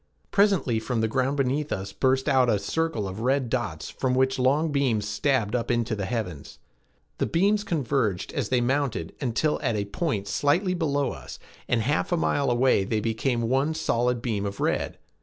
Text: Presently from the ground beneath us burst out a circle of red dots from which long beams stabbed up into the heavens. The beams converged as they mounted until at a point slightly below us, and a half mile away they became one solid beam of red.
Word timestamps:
Presently 0.31 0.79
from 0.79 1.01
the 1.01 1.07
ground 1.07 1.37
beneath 1.37 1.71
us 1.71 1.93
burst 1.93 2.27
out 2.27 2.49
a 2.49 2.57
circle 2.57 3.07
of 3.07 3.19
red 3.19 3.51
dots 3.51 3.87
from 3.91 4.15
which 4.15 4.39
long 4.39 4.71
beams 4.71 5.07
stabbed 5.07 5.55
up 5.55 5.69
into 5.69 5.95
the 5.95 6.07
heavens. 6.07 6.57
The 7.19 7.27
beams 7.27 7.63
converged 7.63 8.33
as 8.33 8.49
they 8.49 8.61
mounted 8.61 9.13
until 9.21 9.59
at 9.61 9.75
a 9.75 9.85
point 9.85 10.27
slightly 10.27 10.73
below 10.73 11.11
us, 11.11 11.37
and 11.67 11.81
a 11.81 11.83
half 11.83 12.11
mile 12.13 12.49
away 12.49 12.83
they 12.83 12.99
became 12.99 13.43
one 13.47 13.75
solid 13.75 14.23
beam 14.23 14.43
of 14.43 14.59
red. 14.59 14.97